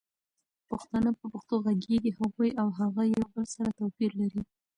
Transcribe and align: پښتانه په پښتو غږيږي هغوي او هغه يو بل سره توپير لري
پښتانه 0.69 1.09
په 1.19 1.25
پښتو 1.33 1.55
غږيږي 1.65 2.11
هغوي 2.19 2.49
او 2.61 2.67
هغه 2.79 3.03
يو 3.13 3.23
بل 3.33 3.45
سره 3.55 3.69
توپير 3.79 4.11
لري 4.21 4.41